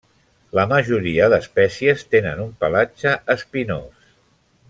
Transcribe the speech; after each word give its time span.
La 0.59 0.63
majoria 0.69 1.27
d'espècies 1.33 2.01
tenen 2.15 2.41
un 2.47 2.51
pelatge 2.65 3.15
espinós. 3.35 4.11